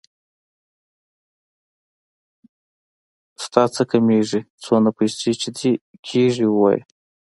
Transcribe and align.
د 3.39 3.41
تانه 3.51 3.69
څه 3.75 3.83
کمېږي 3.91 4.39
څونه 4.63 4.89
پيسې 4.97 5.31
چې 5.41 5.49
دې 5.57 5.71
کېږي 6.07 6.45
ووايه. 6.49 6.81